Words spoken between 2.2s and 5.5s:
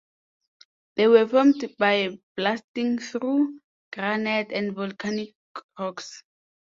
blasting through granite and volcanic